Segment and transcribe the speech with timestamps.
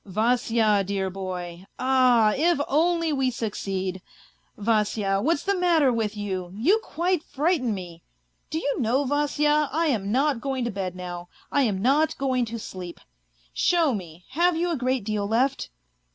[0.07, 1.67] "Vasya, dear boy!
[1.77, 4.01] Ah, if only we succeed!
[4.57, 8.01] Vasya, what's the matter with you, you quite frighten me!
[8.49, 12.45] Do you know, Vasya, I am not going to bed now, I am not going
[12.45, 12.99] to sleep!
[13.53, 15.69] Show me, have you a great deal left